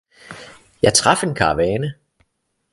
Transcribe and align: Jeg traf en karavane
Jeg 0.81 0.93
traf 0.93 1.23
en 1.23 1.35
karavane 1.39 1.93